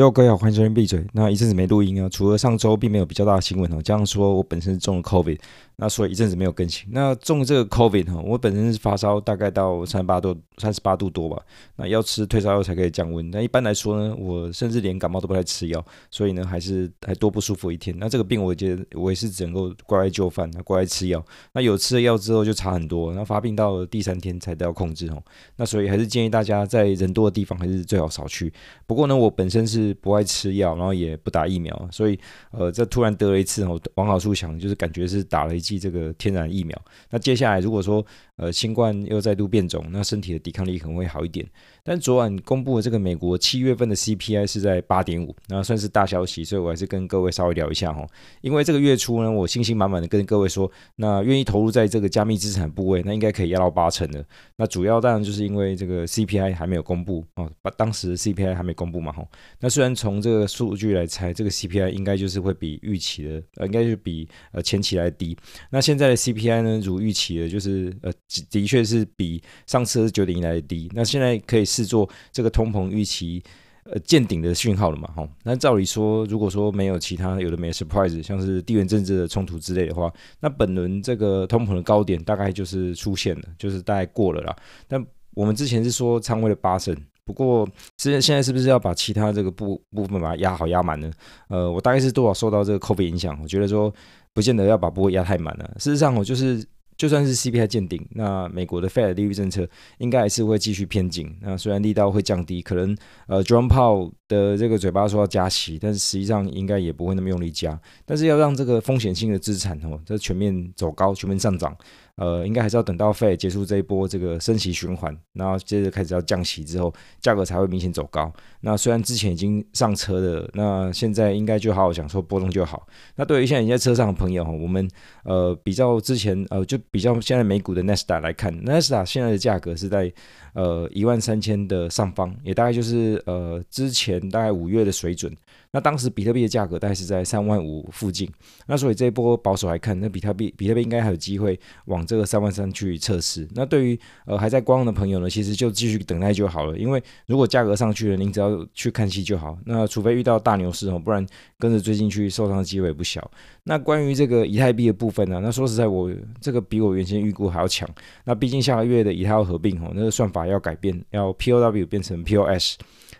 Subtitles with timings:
[0.00, 1.04] 哟，各位好，欢迎收听闭嘴。
[1.12, 5.38] 那一阵子没录音啊，除了上周并没有比较大的新闻哦，加上说我本身中了 COVID。
[5.80, 6.86] 那所以一阵子没有更新。
[6.92, 11.42] 那中这个 COVID 哈，我本身是发烧，大概到三十八度、三十八度多吧。
[11.76, 13.30] 那要吃退烧药才可以降温。
[13.30, 17.96] 那一般来说呢，我甚至连感冒都不太吃药，所以呢，还是还多不舒服一天。
[17.98, 21.24] 那这个病，我觉得我也是只能够乖乖就范，乖乖吃药。
[21.54, 25.22] 那有吃了药之后就差很多，那发病到第三天才得到控制哦。
[25.56, 28.52] 那所以还是建议大家在人多的地方还是最好少去。
[28.86, 32.20] 不过呢，我本身是不爱吃药，然后也不打疫苗，所以
[32.50, 35.69] 呃，这突然得了一次哦，往好处想，就是感觉是打了一剂。
[35.78, 38.04] 这个天然疫苗，那接下来如果说
[38.36, 41.46] 呃新冠又再度变种，那身体的抵抗力可能会好一点。
[41.82, 48.06] 但昨晚公布的这个美国七月份的 CPI 是在八点五，那算是大消息，所以我还是跟各位稍微聊一下哈。
[48.42, 54.24] 因为这个月初呢，我信心满满的跟各位说，那愿意投入在这个加密资产部位，那应该可以压到八成的。
[54.56, 59.26] 那主要当然就是因为这个 CPI 还没有公布哦，把当时 CPI 还没公布嘛哈。
[59.58, 65.36] 那虽然从这个数据来猜，这个 CPI 应该就是会比预期的，呃，应该是比呃前期来低。
[65.70, 68.12] 那现在的 CPI 呢，如预期的，就是呃
[68.50, 70.90] 的确是比上次九点一来的低。
[70.94, 73.42] 那现在可以视作这个通膨预期
[73.84, 75.08] 呃见顶的讯号了嘛？
[75.14, 84.56] 哈，那照理说，如果说没有其他有的没 surprise，像是地缘政治的冲突之类的话，那本轮这个通膨的高点大概就是出现了，就是大概过了啦。
[84.86, 86.94] 但我们之前是说仓位的八成，
[87.30, 91.10] 不过现在现在是不是要把其他这个部部分把它压好压满呢？
[91.48, 93.38] 呃，我大概是多少受到这个 COVID 影响？
[93.42, 93.92] 我觉得说。
[94.32, 95.68] 不见得要把部位压太满了。
[95.78, 96.64] 事实上，我就是
[96.96, 101.36] 就算是 CPI 见顶，那美国的 Fed 利率政策应该还是会继续偏紧。
[101.40, 107.78] 那虽然力道会降低，可能呃 j o h n Powell 的这个嘴巴说要加息，但是实际上应该也不会那么用力加。
[108.06, 111.76] 但是要让这个风险性的资产哦，这全面走高、全面上涨。
[112.20, 118.30] 呃，应该还是要等到 Fed 结束这一波这个升息循环，然后接着开始要降息之后，价格才会明显走高。
[118.60, 122.86] 那虽然之前已经上车的，那现在应该就好好享受波动就好。
[123.16, 124.86] 那对于现在已经在车上的朋友哈，我们
[125.24, 130.12] 呃比较之前呃就比较现在美股的 Nasdaq 来看，Nasdaq 现在的价格是在
[130.52, 135.34] 呃一万三千的上方，也大概就是呃之前大概五月的水准。
[135.72, 138.28] 那当时比特币的价格大概是在三万五附近，
[138.66, 143.46] 那所以这一波保守来看，那比特币比特币应该还有机会往这个三万三去测试。
[143.54, 149.56] 那对于呃还在观望的朋友呢，其实就继续等待就好了，因为如果价格上去了，您只要去看戏就好。
[149.64, 151.24] 那除非遇到大牛市哦，不然
[151.56, 153.30] 跟着追进去受伤的机会也不小。
[153.62, 156.10] 那关于这个以太币的部分呢，那说实在我
[156.40, 157.88] 这个比我原先预估还要强。
[158.24, 162.74] 那毕竟下个月的以太要合并哦，那个算法要改变，要 POW 变成 POS。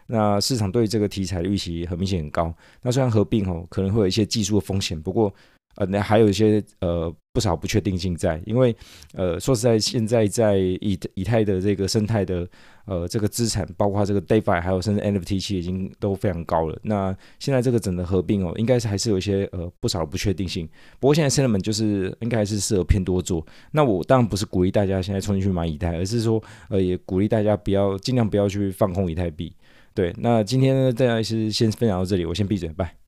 [0.06, 2.52] 那市场对这个题材的预期很明显很高。
[2.82, 5.32] 那虽然合并哦，可能会有一些技术的风险，不过
[5.76, 8.40] 呃，那还有一些呃不少不确定性在。
[8.44, 8.74] 因为
[9.14, 12.46] 呃，说实在，现在在以以太的这个生态的
[12.86, 16.78] 呃这个资产，包括这个 DeFi，还有甚至 NFT 其实已经都非常高了。
[16.82, 20.68] 那现在这个整个合并哦，应该是还是有一些呃不少不确定性。
[20.98, 23.46] 不过现在 Sentiment 就是应该还是适合偏多做。
[23.70, 29.52] 那我当然不是鼓励大家现在冲进去买以太，而是说呃也鼓励大家不要尽量不要去放空以太币。
[29.92, 32.99] 对，那今天呢，大家是先分享到这里，我先闭嘴，拜。